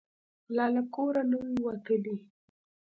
[0.55, 2.15] لا له کوره نه وو وتلي.